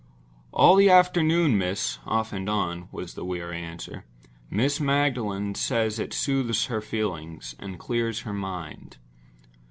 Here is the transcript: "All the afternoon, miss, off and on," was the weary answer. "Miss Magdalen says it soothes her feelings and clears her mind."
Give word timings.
"All 0.51 0.77
the 0.77 0.89
afternoon, 0.89 1.59
miss, 1.59 1.99
off 2.07 2.33
and 2.33 2.49
on," 2.49 2.89
was 2.91 3.13
the 3.13 3.23
weary 3.23 3.61
answer. 3.61 4.03
"Miss 4.49 4.79
Magdalen 4.79 5.53
says 5.53 5.99
it 5.99 6.11
soothes 6.11 6.65
her 6.65 6.81
feelings 6.81 7.53
and 7.59 7.77
clears 7.77 8.21
her 8.21 8.33
mind." 8.33 8.97